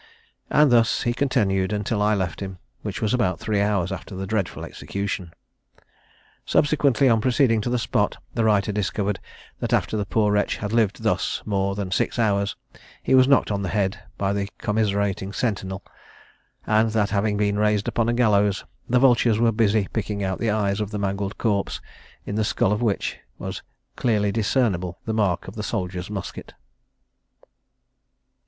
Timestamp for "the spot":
7.69-8.17